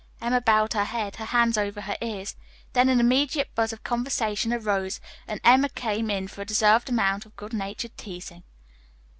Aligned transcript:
Emma 0.19 0.41
bowed 0.41 0.73
her 0.73 0.85
head, 0.85 1.17
her 1.17 1.25
hands 1.25 1.59
over 1.59 1.81
her 1.81 1.95
ears. 2.01 2.35
Then 2.73 2.89
an 2.89 2.99
immediate 2.99 3.53
buzz 3.53 3.71
of 3.71 3.83
conversation 3.83 4.51
arose, 4.51 4.99
and 5.27 5.39
Emma 5.43 5.69
came 5.69 6.09
in 6.09 6.27
for 6.27 6.41
a 6.41 6.45
deserved 6.45 6.89
amount 6.89 7.27
of 7.27 7.35
good 7.35 7.53
natured 7.53 7.95
teasing. 7.97 8.41